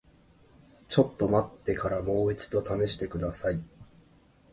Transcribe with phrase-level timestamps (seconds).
[0.87, 3.61] ちょっと待ってからもう一度試してください。